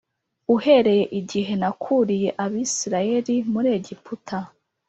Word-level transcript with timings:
Uhereye 0.55 1.03
igihe 1.19 1.53
nakuriye 1.61 2.29
Abisirayeli 2.43 3.35
muri 3.51 3.67
Egiputa 3.77 4.37